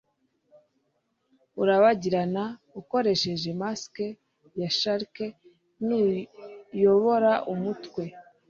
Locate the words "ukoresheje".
2.81-3.49